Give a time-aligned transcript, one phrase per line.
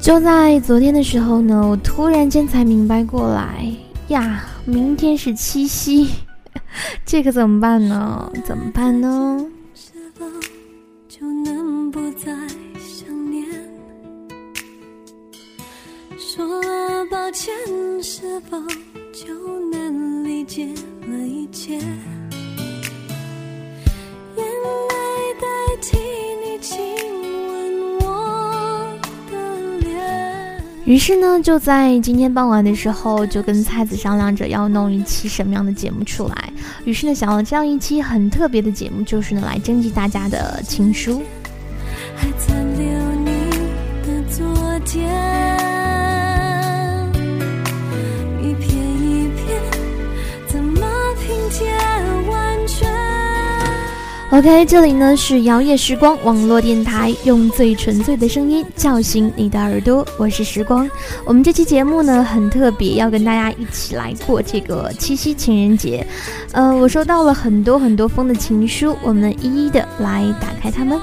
[0.00, 3.66] 就在昨天的时候呢，我突然间才明白过来
[4.08, 6.08] 呀，明天是七夕，
[7.04, 8.30] 这可怎么办呢？
[8.44, 9.44] 怎么办呢？
[31.42, 36.52] 就在今天傍晚的时候，就跟菜子商量着要弄一期什么样的节目出来。
[36.84, 41.22] 于是呢，想了这样一期很特别的节目，就是呢来征集大家的情书。
[54.36, 60.06] OK，这里呢是摇曳时光网络电台，用最纯粹的声音叫醒你的耳朵。
[60.18, 60.86] 我是时光，
[61.24, 66.06] 我们这期节目呢很特别，要跟大家一起来过这个七夕情人节。
[66.52, 71.00] 呃，我收到了很多很多封的情书，我们一一的来打开它们。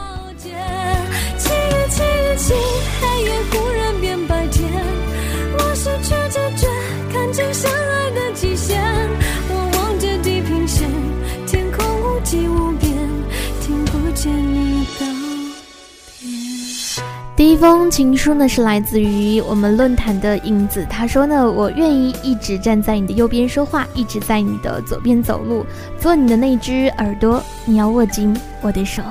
[17.54, 20.84] 一封情书呢，是来自于我们论坛的影子。
[20.90, 25.64] 他说呢，我愿意一直站在你的右边说话，一直在你的左边走路，
[26.00, 29.04] 做你的那只耳朵，你要握紧我的手。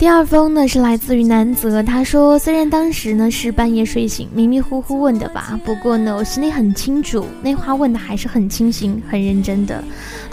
[0.00, 9.84] 第二封呢是来自于南泽，他说：“虽然当时呢是半夜睡醒，迷迷糊糊问的吧，不过呢我心里很清楚，那话问的还是很清醒、很认真的。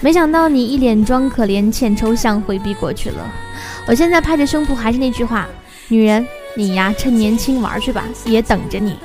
[0.01, 3.29] 没想到你一脸装可怜、欠抽象，回避过去了。
[3.85, 5.45] 我现在拍着胸脯，还是那句话，
[5.89, 8.95] 女人，你呀趁年轻玩去吧，也等着你。”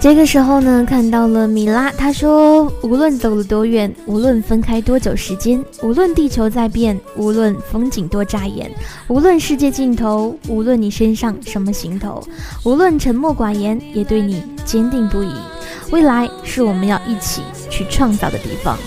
[0.00, 8.70] 这个时候呢，看到了米拉，他说：“无论走了多远，无论分开多久时间，无论地球在变，无论风景多扎眼，
[9.08, 12.26] 无论世界尽头，无论你身上什么行头，
[12.64, 15.34] 无论沉默寡言，也对你坚定不移。
[15.90, 18.78] 未来是我们要一起去创造的地方。”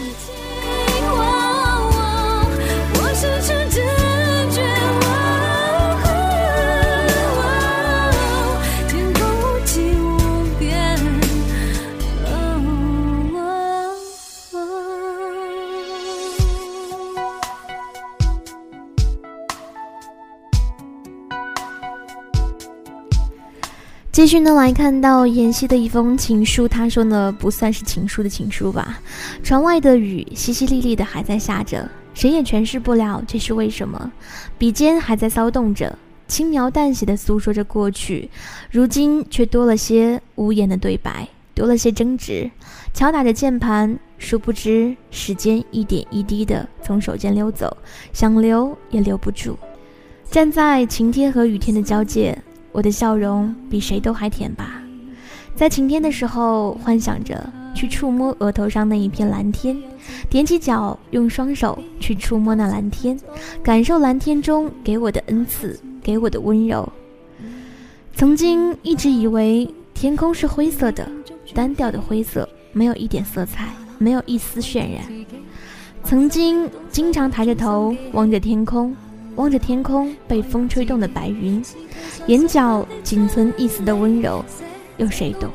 [24.24, 26.66] 继续呢，来看到妍希的一封情书。
[26.66, 29.02] 他说呢，不算是情书的情书吧。
[29.44, 34.10] 窗外的雨淅淅沥沥的还在下着，谁也诠释不了这是为什么。
[34.58, 38.30] 笔尖还在骚动着，轻描淡写的诉说着过去，
[38.72, 42.50] 如今却多了些无言的对白，多了些争执，
[42.94, 44.00] 敲打着键盘。
[44.18, 47.76] 殊不知，时间一点一滴的从手间溜走，
[48.14, 49.60] 想留也留不住。
[50.32, 52.42] 站在晴天和雨天的交界。
[52.74, 54.82] 我的笑容比谁都还甜吧，
[55.56, 59.78] 在晴天的时候，幻想着去触摸额头上那一片蓝天，
[60.30, 63.18] 踮起脚，用双手去触摸那蓝天，
[63.62, 66.92] 感受蓝天中给我的恩赐，给我的温柔。
[68.16, 71.08] 曾经一直以为天空是灰色的，
[71.54, 75.04] 单调的灰色，没有一点色彩，没有一丝渲染。
[76.04, 78.96] 曾经经常抬着头望着天空。
[79.36, 81.62] 望着天空被风吹动的白云，
[82.28, 84.44] 眼角仅存一丝的温柔，
[84.98, 85.50] 有谁懂？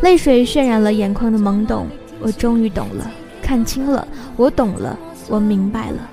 [0.00, 1.86] 泪水渲染了眼眶的懵懂，
[2.20, 3.10] 我终于懂了，
[3.42, 4.06] 看清了，
[4.36, 4.98] 我懂了，
[5.28, 6.08] 我明白了。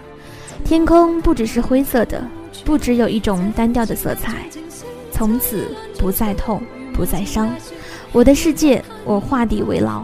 [0.66, 2.22] 天空不只是灰色的，
[2.66, 4.46] 不只有一种单调的色彩，
[5.12, 5.68] 从此
[5.98, 6.62] 不再痛，
[6.94, 7.50] 不再伤。
[8.12, 10.04] 我的世界，我画地为牢。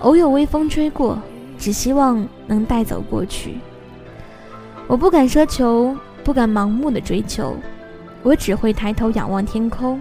[0.00, 1.16] 偶有微风吹过，
[1.56, 3.58] 只希望能带走过去。
[4.86, 7.56] 我不敢奢求，不敢盲目的追求，
[8.22, 10.00] 我只会抬头仰望天空。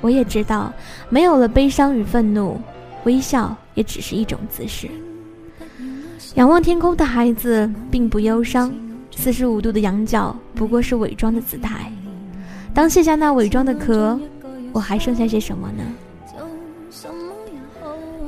[0.00, 0.72] 我也知道，
[1.08, 2.60] 没有了悲伤与愤怒，
[3.04, 4.88] 微笑也只是一种姿势。
[6.34, 8.74] 仰望天空的孩子并不忧伤，
[9.14, 11.90] 四十五度的仰角不过是伪装的姿态。
[12.74, 14.18] 当卸下那伪装的壳，
[14.72, 15.84] 我还剩下些什么呢？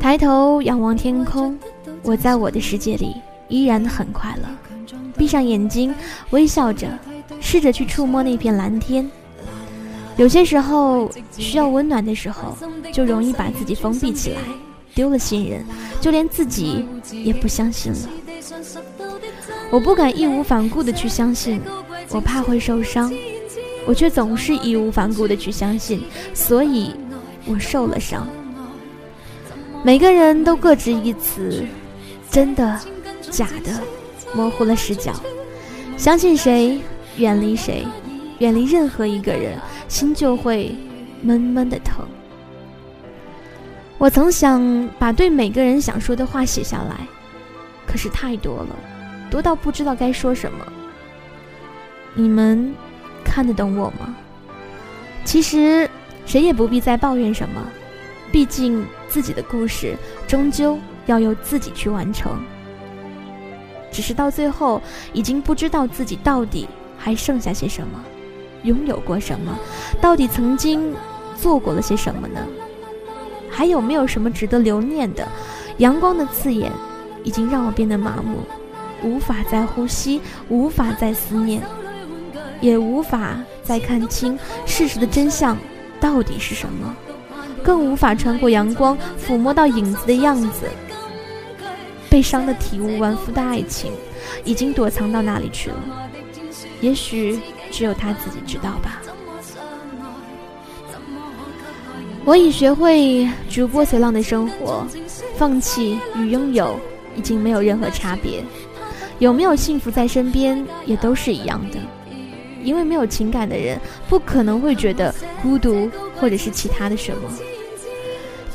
[0.01, 1.59] 抬头仰望天空，
[2.03, 3.15] 我在我的世界里
[3.49, 4.49] 依然很快乐。
[5.29, 5.95] 闭上眼睛，
[6.31, 6.89] 微笑着，
[7.39, 9.07] 试着去触摸那片蓝天。
[10.17, 12.57] 有些时候需要温暖的时候，
[12.91, 14.41] 就容易把自己封闭起来，
[14.95, 15.63] 丢了信任，
[16.01, 16.83] 就连自己
[17.13, 17.99] 也不相信了。
[19.71, 21.61] 我不敢义无反顾的去相信，
[22.09, 23.13] 我怕会受伤，
[23.85, 26.03] 我却总是义无反顾的去相信，
[26.33, 26.95] 所以
[27.45, 28.27] 我受了伤。
[29.85, 31.67] 每个人都各执一词，
[32.31, 32.81] 真的，
[33.31, 33.79] 假的，
[34.35, 35.13] 模糊了视角，
[35.97, 36.81] 相信谁，
[37.17, 37.87] 远离谁，
[38.39, 39.59] 远离任何一个人。
[39.89, 40.77] 心就会
[41.23, 42.07] 闷闷的疼。
[43.97, 47.09] 我曾想把对每个人想说的话写下来，
[47.87, 48.77] 可是太多了，
[49.31, 50.59] 多到不知道该说什么。
[52.13, 52.75] 你们
[53.25, 54.15] 看得懂我吗？
[55.25, 55.89] 其实
[56.27, 57.63] 谁也不必再抱怨什么，
[58.31, 59.97] 毕竟自己的故事
[60.27, 62.39] 终究要由自己去完成。
[63.99, 64.81] 只是到最后，
[65.13, 68.01] 已经不知道自己到底还剩下些什么。
[68.63, 69.59] 拥有过什么？
[70.01, 70.95] 到底曾经
[71.37, 72.41] 做过了些什么呢？
[73.51, 75.27] 还有没有什么值得留念的？
[75.79, 76.71] 阳光的刺眼，
[77.25, 78.39] 已经让我变得麻木，
[79.03, 81.61] 无法再呼吸，无法再思念，
[82.61, 85.59] 也无法再看清事实的真相
[85.99, 86.95] 到底是什么，
[87.65, 90.69] 更无法穿过阳光抚摸到影子的样子。
[92.19, 93.93] 被伤的体无完肤的爱情，
[94.45, 96.11] 已经躲藏到哪里去了？
[96.81, 97.39] 也许。
[97.71, 99.01] 只有他自己知道吧。
[102.25, 104.87] 我已学会逐波随浪的生活，
[105.37, 106.81] 放弃与拥有
[107.15, 108.43] 已经没有任何差别。
[109.19, 111.79] 有没有幸福在身边，也都是一样的。
[112.65, 113.79] 因为没有情感的人，
[114.09, 117.31] 不可能会觉得孤独，或者是其他的什么。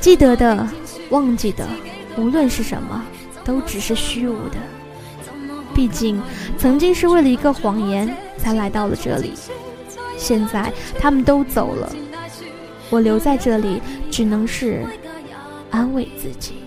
[0.01, 0.67] 记得的，
[1.11, 1.65] 忘记的，
[2.17, 3.05] 无论是什么，
[3.43, 4.57] 都只是虚无的。
[5.73, 6.21] 毕竟，
[6.57, 9.33] 曾经是为了一个谎言才来到了这里，
[10.17, 11.91] 现在他们都走了，
[12.89, 13.81] 我留在这里，
[14.11, 14.85] 只能是
[15.71, 16.62] 安慰自己。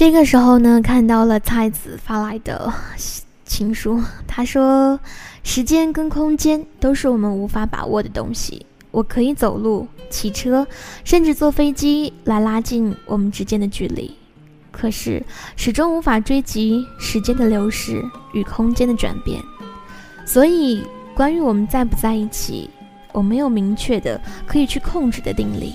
[0.00, 2.72] 这个时候呢，看到了蔡子发来的
[3.44, 4.02] 情书。
[4.26, 4.98] 他说
[5.44, 8.64] ：“时间跟空间都是我们无法把握的东西。
[8.92, 10.66] 我可以走路、骑车，
[11.04, 14.10] 甚至坐飞机来拉近我们之间的距离，
[14.72, 15.22] 可是
[15.54, 19.38] 始终无法追及时间的流逝与空间的转变。
[20.24, 20.82] 所以，
[21.14, 22.70] 关于我们在不在一起，
[23.12, 25.74] 我没有明确的可以去控制的定力。”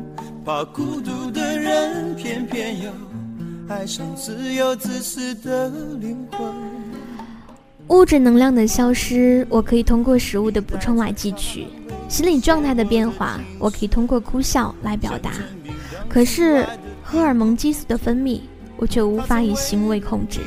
[0.43, 2.89] 怕孤独的人，偏偏又
[3.67, 5.69] 爱上自由自私的
[5.99, 6.51] 灵魂。
[7.89, 11.67] 物质能量的消失，我可以通过食物的补充来汲取；
[12.09, 15.33] 心理状态的变化，我可以通过哭笑来表达。
[16.09, 16.65] 可是
[17.03, 18.41] 荷尔蒙激素的分泌，
[18.77, 20.39] 我却无法以行为控制。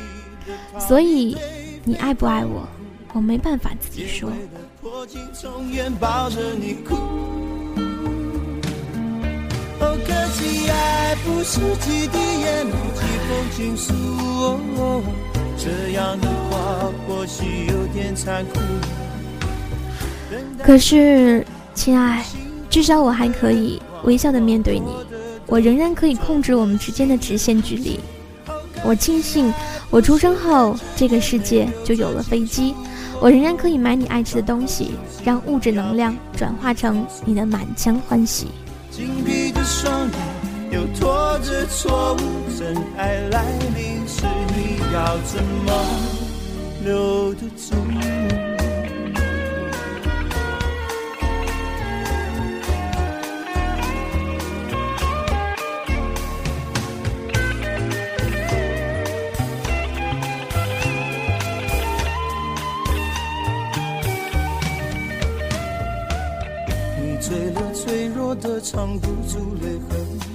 [0.77, 1.37] 所以，
[1.85, 2.67] 你爱不爱我，
[3.13, 4.29] 我没办法自己说。
[4.29, 4.35] 的
[11.25, 13.93] 不是几滴眼泪，几封情书。
[15.57, 15.71] 这
[17.07, 18.59] 或许有点残酷。
[20.61, 22.23] 可是，亲爱，
[22.69, 24.85] 至少我还可以微笑的面对你，
[25.47, 27.99] 我仍然可以控制我们之间的直线距离。
[28.83, 29.51] 我庆幸，
[29.89, 32.75] 我出生后，这个世界就有了飞机。
[33.19, 34.91] 我仍然可以买你爱吃的东西，
[35.23, 38.45] 让物质能量转化成你的满腔欢喜。
[38.91, 40.11] 紧闭的双眼，
[40.75, 42.17] 又拖着错误，
[42.59, 43.45] 真爱来
[43.77, 45.71] 临时，你要怎么
[46.83, 47.75] 留得住？
[66.97, 70.34] 你醉了，脆弱的藏不住泪痕，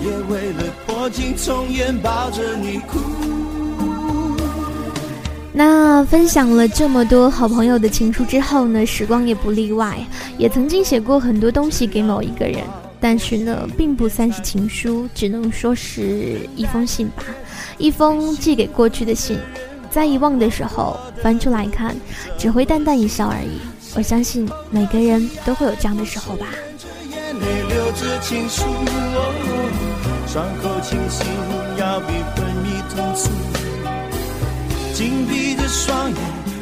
[0.00, 2.98] 也为了破镜重圆抱着你哭。
[5.52, 9.98] 那分享了这么多好朋友的情书之后呢，时光也不例外，
[10.36, 12.62] 也曾经写过很多东西给某一个人，
[13.00, 17.24] 但是呢，并不算是情书，只能说是一封信吧，
[17.76, 19.36] 一封寄给过去的信，
[19.90, 21.96] 在遗忘的时候翻出来看，
[22.38, 23.58] 只会淡淡一笑而已。
[23.96, 26.46] 我相信每个人都会有这样的时候吧。
[30.28, 31.26] 伤口清醒，
[31.78, 33.30] 要比昏迷痛楚。
[34.92, 36.18] 紧闭着双眼，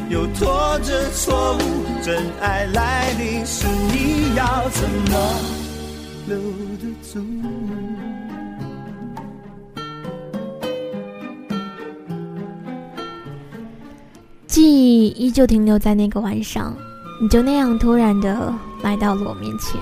[0.08, 1.60] 又拖着错误。
[2.00, 5.34] 真爱来临时，你要怎么
[6.28, 6.38] 留
[6.78, 7.20] 得住？
[14.46, 16.72] 记忆依旧停留在那个晚上。
[17.20, 18.54] 你就那样突然的
[18.84, 19.80] 来到了我面前，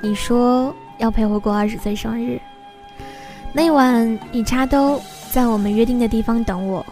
[0.00, 2.40] 你说要陪我过二十岁生日。
[3.56, 6.84] 那晚你插兜在我们约定的地方等我，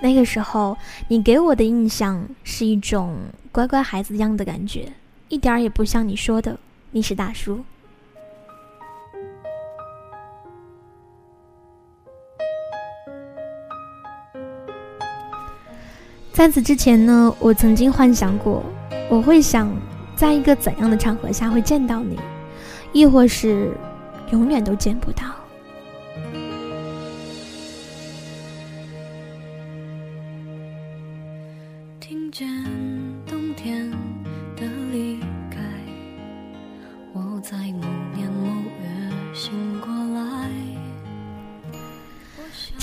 [0.00, 0.74] 那个时候
[1.08, 3.14] 你给我的印象是一种
[3.52, 4.90] 乖乖孩子一样的感觉，
[5.28, 6.58] 一点儿也不像你说的
[6.90, 7.60] 你是大叔。
[16.32, 18.64] 在此之前呢，我曾经幻想过。
[19.10, 19.70] 我会想，
[20.16, 22.18] 在一个怎样的场合下会见到你，
[22.94, 23.70] 亦或是
[24.30, 25.35] 永远都见不到。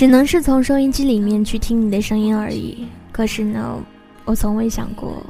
[0.04, 2.86] 只能是从收音机里面去听你的声音而已。
[3.10, 3.80] 可是呢，
[4.26, 5.26] 我从未想过。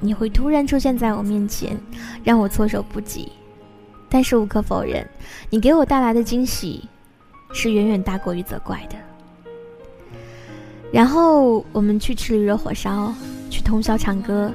[0.00, 1.74] 你会突然出现在我面前，
[2.22, 3.32] 让我措手不及。
[4.06, 5.02] 但是无可否认，
[5.48, 6.86] 你给我带来的惊喜
[7.54, 8.96] 是远远大过于责怪的。
[10.92, 13.14] 然后我们去吃驴肉火烧，
[13.48, 14.52] 去通宵唱歌，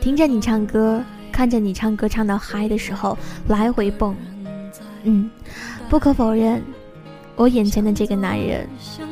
[0.00, 3.18] 听着你唱歌，看着你唱歌唱到嗨的时候
[3.48, 4.14] 来回蹦。
[5.02, 5.28] 嗯，
[5.90, 6.62] 不可否认，
[7.36, 8.68] 我眼前的这个男人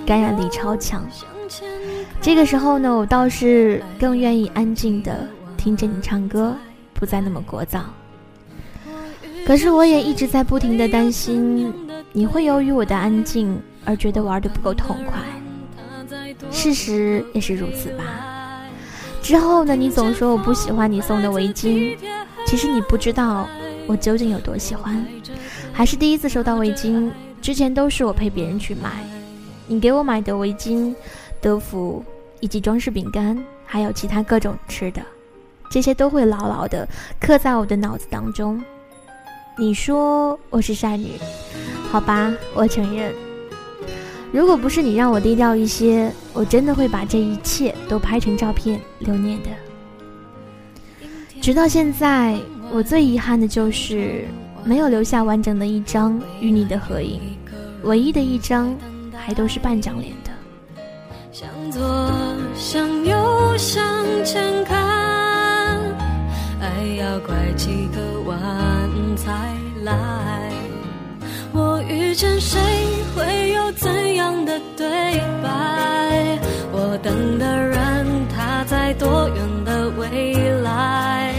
[0.07, 1.05] 感染力超强。
[2.21, 5.27] 这个时候呢，我倒是更愿意安静的。
[5.57, 6.57] 听着你唱歌，
[6.95, 7.81] 不再那么聒噪。
[9.47, 11.71] 可是我也一直在不停的担心，
[12.13, 15.21] 你会由于我的安静而觉得玩的不够痛快。
[16.51, 18.63] 事实也是如此吧。
[19.21, 21.95] 之后呢，你总说我不喜欢你送的围巾，
[22.47, 23.47] 其实你不知道
[23.87, 25.05] 我究竟有多喜欢。
[25.73, 27.11] 还是第一次收到围巾，
[27.41, 29.05] 之前都是我陪别人去买。
[29.67, 30.95] 你给我买的围巾、
[31.41, 32.05] 德芙
[32.41, 35.01] 以及装饰饼干，还有其他各种吃的。
[35.71, 36.89] 这些都会牢牢的
[37.21, 38.61] 刻在我的脑子当中。
[39.57, 41.13] 你说我是善女，
[41.91, 43.15] 好吧，我承认。
[44.33, 49.51] 如果不是你让我低调一些，我真的会把这一切都拍成照片留念的。
[51.41, 52.39] 直到现在，
[52.73, 54.25] 我最遗憾的就是
[54.65, 57.21] 没有留下完整的一张与你的合影，
[57.83, 58.77] 唯一的一张
[59.17, 60.31] 还都是半张脸的。
[61.33, 61.81] 向左，
[62.55, 63.83] 向右，向
[64.25, 64.79] 前看。
[66.61, 68.37] 爱要拐几个弯
[69.17, 69.33] 才
[69.83, 70.53] 来。
[71.53, 72.59] 我遇见谁
[73.17, 74.87] 会有怎样的对
[75.43, 76.39] 白？
[76.73, 78.61] 我等的人，他。
[78.71, 81.35] 在多远的未来？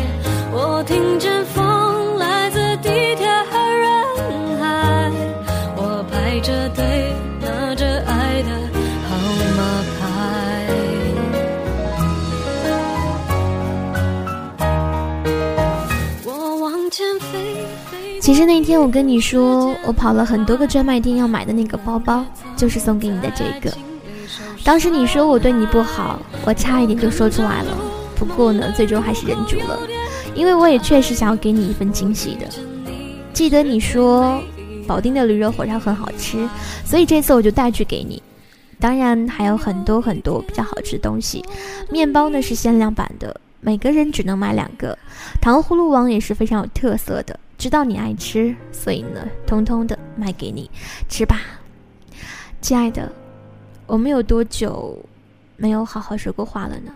[0.51, 1.60] 我听见风
[18.31, 23.77] 其实那天我跟你说，我跑了很多个专卖店要买的那个包包，就是送给你的这个。
[24.63, 27.77] 当时你说我对你不好，我差一点就说出来了。
[28.15, 29.77] 不过呢，最终还是忍住了，
[30.33, 32.47] 因为我也确实想要给你一份惊喜的。
[33.33, 34.41] 记得你说
[34.87, 36.47] 保定的驴肉火烧很好吃，
[36.85, 38.23] 所以这次我就带去给你。
[38.79, 41.43] 当然还有很多很多比较好吃的东西，
[41.89, 44.97] 面包呢是限量版的，每个人只能买两个。
[45.41, 47.37] 糖葫芦王也是非常有特色的。
[47.61, 50.67] 知道你爱吃，所以呢，通通的卖给你
[51.07, 51.41] 吃吧，
[52.59, 53.13] 亲爱的。
[53.85, 54.97] 我们有多久
[55.57, 56.91] 没有好好说过话了呢？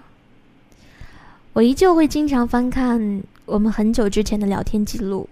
[1.53, 5.29] 我依旧会经常翻看我们很久之前的聊天记录，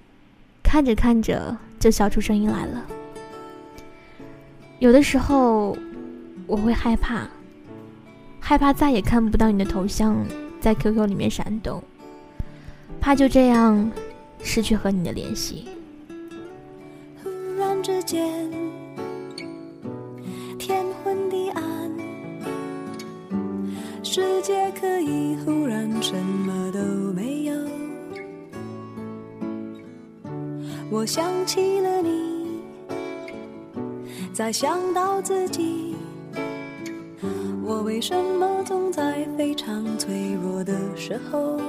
[0.61, 2.85] 看着看着就笑出声音来了。
[4.77, 5.75] 有的时候
[6.45, 7.27] 我会害怕，
[8.39, 10.15] 害怕再也看不到你的头像
[10.61, 11.81] 在 QQ 里面闪动，
[13.01, 13.91] 怕就这样。
[14.43, 15.65] 失去和你的联系。
[17.23, 18.51] 忽然之间，
[20.59, 21.63] 天昏地暗，
[24.03, 26.79] 世界可以忽然什么都
[27.13, 27.55] 没有。
[30.91, 32.61] 我想起了你，
[34.33, 35.95] 再想到自己，
[37.65, 41.59] 我为什么总在非常脆弱的时候？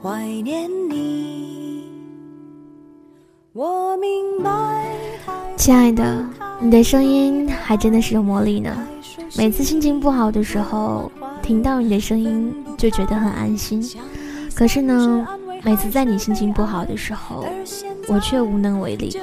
[0.00, 1.07] 怀念你，
[5.68, 6.24] 亲爱的，
[6.58, 8.74] 你的声音还真的是有魔力呢。
[9.36, 13.86] 每次心情不好的时候，听到你的声音就觉得很安心。
[14.54, 15.28] 可是呢，
[15.62, 17.44] 每次在你心情不好的时候，
[18.06, 19.14] 我却无能为力。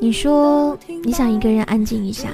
[0.00, 2.28] 你说你想一个人安静一下，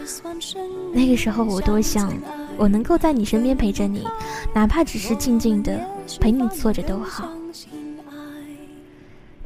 [0.95, 2.11] 那个时候我多想。
[2.57, 4.03] 我能够在你身边陪着你，
[4.55, 5.79] 哪怕只是静静的
[6.19, 7.29] 陪你坐着都好。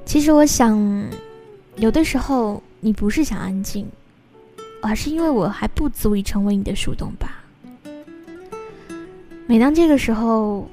[0.04, 0.80] 其实我想，
[1.74, 3.86] 有的时候你不是想安静，
[4.80, 7.44] 而是因为我还不足以成为你的树洞吧。
[9.46, 10.68] 每当这个时候，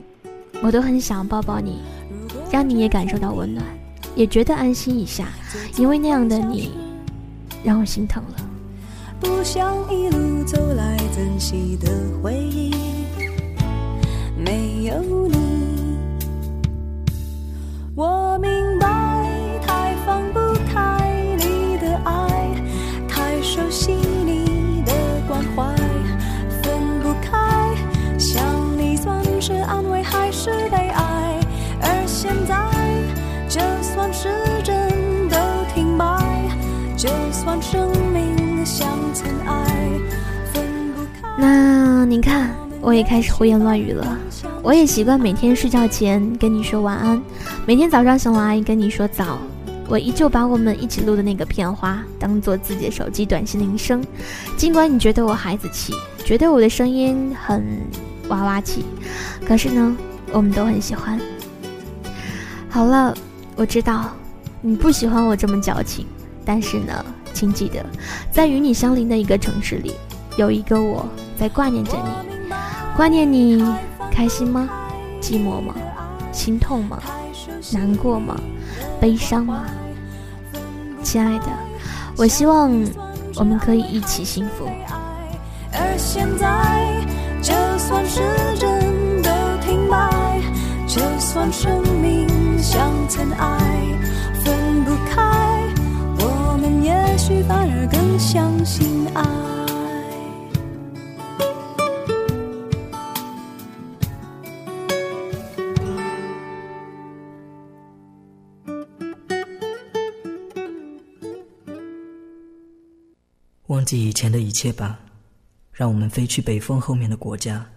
[0.59, 1.83] 我都很想抱抱你，
[2.51, 3.63] 让你也感受到温暖，
[4.15, 5.27] 也觉得安心一下，
[5.77, 6.71] 因为那样的你，
[7.63, 8.35] 让我心疼了。
[9.19, 11.91] 不想一路走来珍惜的
[12.23, 12.73] 回忆，
[14.35, 15.37] 没有你，
[17.93, 18.87] 我明白
[42.81, 44.17] 我也开始胡言乱语了。
[44.63, 47.21] 我也习惯每天睡觉前跟你说晚安，
[47.65, 49.37] 每天早上醒来跟你说早。
[49.87, 54.03] 我依旧把我们一起录的那个片花当做自己的手机短信铃声，
[54.55, 57.63] 尽管你觉得我孩子气，觉得我的声音很
[58.27, 58.85] 娃娃气，
[59.45, 59.97] 可是呢，
[60.31, 61.19] 我们都很喜欢。
[62.69, 63.15] 好了，
[63.55, 64.11] 我知道
[64.61, 66.05] 你不喜欢我这么矫情，
[66.45, 67.05] 但是呢。
[67.31, 67.85] 请记得，
[68.31, 69.93] 在与你相邻的一个城市里，
[70.35, 71.05] 有一个我
[71.39, 72.28] 在挂念着你。
[72.99, 73.63] 挂念你，
[74.11, 74.67] 开心吗？
[75.21, 75.73] 寂寞吗？
[76.33, 77.01] 心痛吗？
[77.71, 78.35] 难过吗？
[78.99, 79.63] 悲伤吗？
[81.01, 81.45] 亲爱的，
[82.17, 82.69] 我希望
[83.37, 84.65] 我们可以一起幸福。
[85.71, 86.93] 而现在，
[87.41, 88.19] 就算时
[88.59, 89.29] 针都
[89.65, 90.41] 停摆，
[90.85, 92.27] 就算生命
[92.61, 93.59] 像尘埃，
[94.43, 95.21] 分不开。
[96.19, 99.23] 我们也许反而更相信爱。
[113.89, 114.99] 记以前的一切吧，
[115.71, 117.67] 让我们飞去北风后面的国家，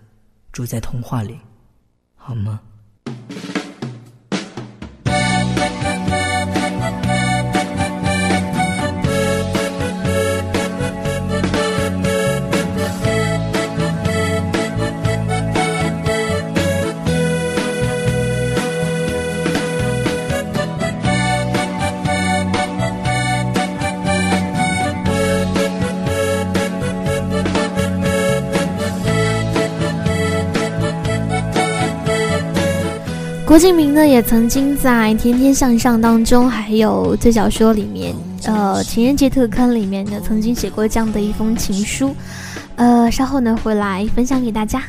[0.53, 1.39] 住在童话里，
[2.17, 2.61] 好吗？
[33.53, 38.15] 郭敬明呢，也曾经在《天天向上》当中，还有《最小说》里面，
[38.47, 42.17] 呃，情人节特刊里面呢，曾经写过这样的一封情书，
[42.77, 44.83] 呃，稍后呢会来分享给大家。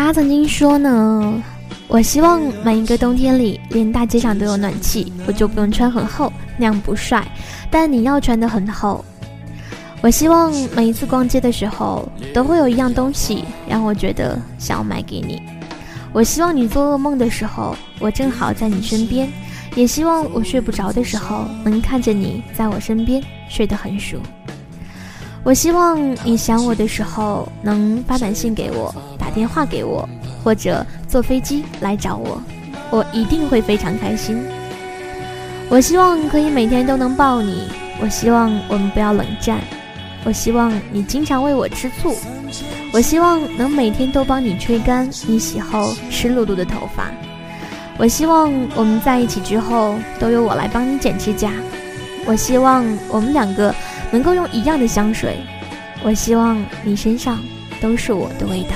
[0.00, 1.42] 他曾经说呢，
[1.88, 7.26] 我希望每一个冬天里，连大街上都有暖气，我就不用穿很厚，那样不帅。
[7.68, 9.04] 但你要穿得很厚。
[10.00, 15.42] 我希望每一次逛街的时候，都会有一样东西让我觉得想要买给你。
[16.12, 19.26] 我希望你做噩梦的时候，我正好在你身边；
[19.74, 24.16] 也希望我睡不着的时候，能看着你在我身边睡得很熟。
[25.44, 28.94] 我希望你想我的时候，能发短信给我，
[29.38, 30.08] 电话给我，
[30.42, 32.42] 或者坐飞机来找我，
[32.90, 34.36] 我一定会非常开心。
[35.68, 37.68] 我希望可以每天都能抱你，
[38.00, 39.60] 我希望我们不要冷战，
[40.24, 42.16] 我希望你经常为我吃醋，
[42.92, 47.12] 我希望能每天都帮你吹干你洗后湿漉漉的头发，
[47.96, 51.52] 我希望我们在一起之后都由我来帮你剪指甲，
[52.26, 53.72] 我希望我们两个
[54.10, 55.36] 能够用一样的香水，
[56.02, 57.38] 我希望你身上
[57.80, 58.74] 都是我的味道。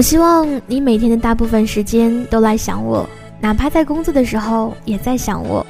[0.00, 3.06] 我希望你每天的大部分时间都来想我，
[3.38, 5.66] 哪怕在工作的时候也在想我。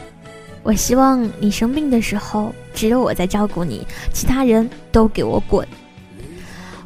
[0.62, 5.66] 我希望你生病的时候只有我在照顾你，其他人都给我滚。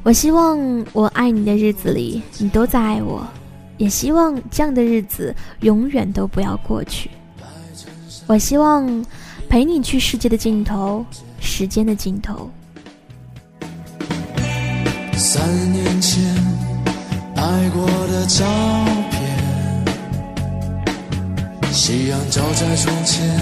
[0.03, 0.59] 我希望
[0.95, 3.23] 我爱你的日子里你都在爱我，
[3.77, 7.11] 也希望这样的日子永远都不要过去。
[8.27, 9.05] 我希望
[9.51, 11.05] 陪你去世界的尽头，
[11.41, 12.51] 时间的尽头。
[15.13, 16.44] 三年前
[17.45, 18.43] 爱过的照
[19.11, 19.21] 片，
[21.71, 23.39] 夕阳照在窗前，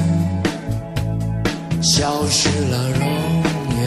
[1.80, 3.00] 消失了容
[3.76, 3.80] 颜。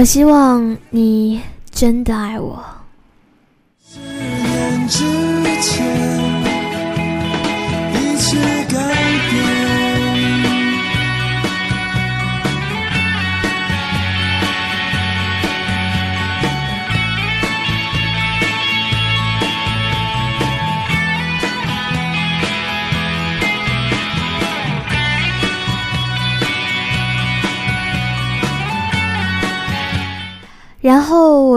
[0.00, 2.64] 我希望你真的爱我。
[3.86, 5.04] 十年之
[5.60, 6.19] 前，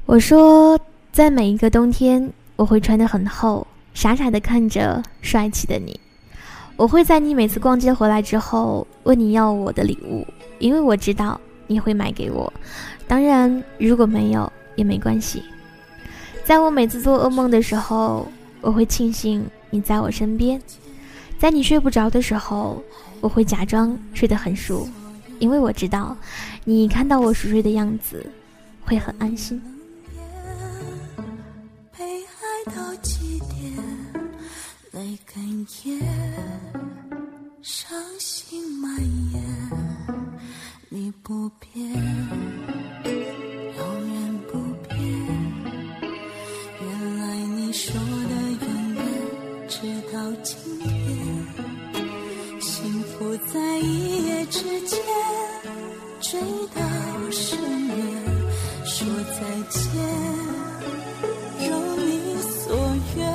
[0.07, 0.79] 我说
[1.11, 5.99] ：“在每一个冬天，我会穿得很厚，傻傻的看着帅气的你。
[6.77, 10.25] 我会在你每次逛街回来之后问你要我的礼物，
[10.59, 11.37] 因为我知道
[11.67, 12.53] 你会买给我。
[13.05, 15.43] 当然，如果没有也没关系。
[16.45, 18.25] 在我每次做噩梦的时候，
[18.61, 20.61] 我会庆幸你在我身边。
[21.37, 22.81] 在你睡不着的时候，
[23.19, 24.87] 我会假装睡得很熟。”
[25.39, 26.15] 因为我知道，
[26.63, 28.25] 你看到我熟睡的样子，
[28.83, 29.61] 会很安心。
[31.97, 33.73] 被爱到极点，
[34.91, 36.03] 泪哽咽，
[37.61, 38.99] 伤心蔓
[39.33, 39.41] 延，
[40.89, 41.85] 你不变，
[43.77, 44.97] 永远不变。
[46.81, 47.23] 原来
[47.55, 48.33] 你说的
[48.65, 49.03] 永远，
[49.67, 49.77] 直
[50.13, 50.85] 到今天，
[52.59, 54.99] 幸福在一夜之间
[56.21, 56.39] 追
[56.73, 56.81] 到
[57.31, 57.97] 失眠，
[58.85, 59.91] 说再见。
[61.59, 61.65] 如
[61.97, 62.75] 你所
[63.17, 63.27] 愿，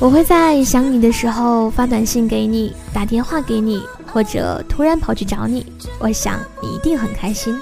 [0.00, 5.64] 我会在想你的时候发短信给你，打电话给你，或者突然跑去找你。
[5.98, 7.58] 我想你一定很开心。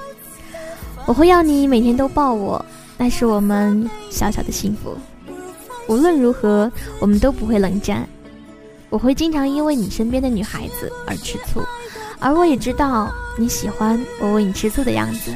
[1.07, 2.65] 我会要你每天都抱我，
[2.99, 4.97] 那是我们小小的幸福。
[5.87, 8.09] 无论如何，我们都不会冷战。
[8.97, 11.63] 我会经常因为你身边的女孩子而吃醋，
[12.19, 15.35] 而我也知道你喜欢我为你吃醋的样子。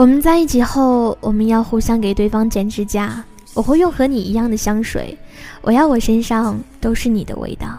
[0.00, 3.22] 我们在一起后，我们要互相给对方剪指甲。
[3.52, 5.14] 我会用和你一样的香水，
[5.60, 7.78] 我要我身上都是你的味道。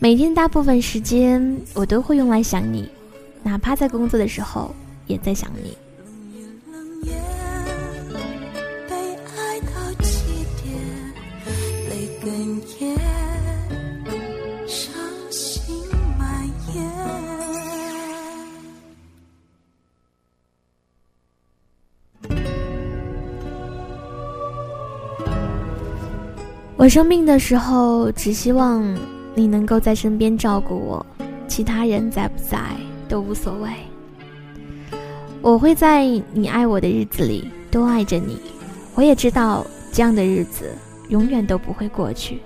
[0.00, 2.90] 每天大部分时间，我都会用来想你，
[3.44, 4.74] 哪怕在工作的时候，
[5.06, 5.76] 也在想你。
[26.80, 28.82] 我生病的时候，只希望
[29.34, 31.04] 你能够在身边照顾我，
[31.46, 32.58] 其他人在不在
[33.06, 33.68] 都无所谓。
[35.42, 38.38] 我会在你爱我的日子里都爱着你，
[38.94, 40.74] 我也知道这样的日子
[41.10, 42.40] 永远都不会过去。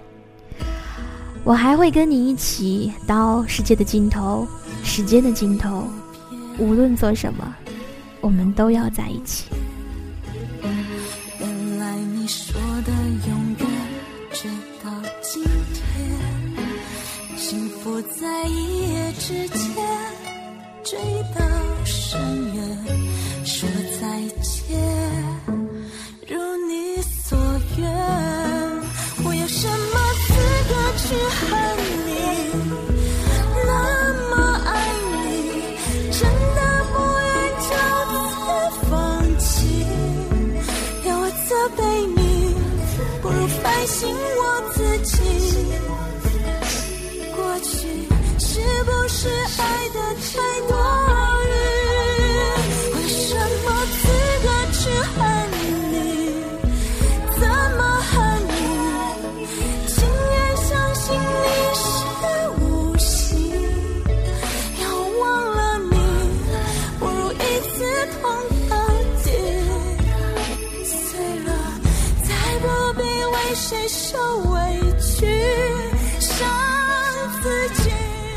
[1.45, 4.45] 我还会跟你一起到世界的尽头，
[4.83, 5.85] 时间的尽头，
[6.59, 7.55] 无论做什么，
[8.21, 9.54] 我们都要在一起。
[19.27, 19.75] 时间
[20.83, 20.99] 追
[21.35, 21.41] 到
[21.87, 22.21] 深
[22.55, 22.94] 渊，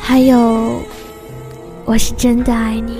[0.08, 0.80] 还有，
[1.84, 2.96] 我是真的爱你。